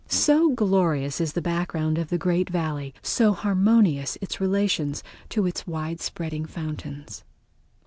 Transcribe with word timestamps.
So 0.07 0.49
glorious 0.49 1.21
is 1.21 1.33
the 1.33 1.43
background 1.43 1.99
of 1.99 2.09
the 2.09 2.17
great 2.17 2.49
Valley, 2.49 2.91
so 3.03 3.33
harmonious 3.33 4.17
its 4.19 4.41
relations 4.41 5.03
to 5.29 5.45
its 5.45 5.67
widespreading 5.67 6.47
fountains. 6.47 7.23